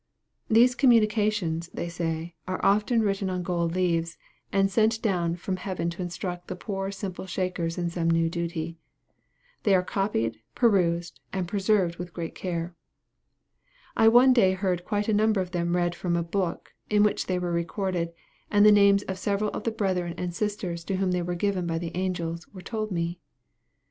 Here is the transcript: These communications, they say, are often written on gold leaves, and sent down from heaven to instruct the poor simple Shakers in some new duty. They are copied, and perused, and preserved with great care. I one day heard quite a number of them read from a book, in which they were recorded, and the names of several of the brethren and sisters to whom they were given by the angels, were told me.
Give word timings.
These 0.49 0.73
communications, 0.73 1.69
they 1.71 1.87
say, 1.87 2.33
are 2.47 2.59
often 2.65 3.01
written 3.01 3.29
on 3.29 3.43
gold 3.43 3.75
leaves, 3.75 4.17
and 4.51 4.71
sent 4.71 4.99
down 4.99 5.35
from 5.35 5.57
heaven 5.57 5.91
to 5.91 6.01
instruct 6.01 6.47
the 6.47 6.55
poor 6.55 6.89
simple 6.89 7.27
Shakers 7.27 7.77
in 7.77 7.91
some 7.91 8.09
new 8.09 8.27
duty. 8.27 8.79
They 9.61 9.75
are 9.75 9.83
copied, 9.83 10.33
and 10.37 10.55
perused, 10.55 11.19
and 11.31 11.47
preserved 11.47 11.97
with 11.97 12.13
great 12.15 12.33
care. 12.33 12.73
I 13.95 14.07
one 14.07 14.33
day 14.33 14.53
heard 14.53 14.85
quite 14.85 15.07
a 15.07 15.13
number 15.13 15.39
of 15.39 15.51
them 15.51 15.75
read 15.75 15.93
from 15.93 16.15
a 16.15 16.23
book, 16.23 16.73
in 16.89 17.03
which 17.03 17.27
they 17.27 17.37
were 17.37 17.51
recorded, 17.53 18.11
and 18.49 18.65
the 18.65 18.71
names 18.71 19.03
of 19.03 19.19
several 19.19 19.51
of 19.51 19.65
the 19.65 19.71
brethren 19.71 20.15
and 20.17 20.33
sisters 20.33 20.83
to 20.85 20.95
whom 20.95 21.11
they 21.11 21.21
were 21.21 21.35
given 21.35 21.67
by 21.67 21.77
the 21.77 21.91
angels, 21.95 22.47
were 22.51 22.63
told 22.63 22.89
me. 22.89 23.19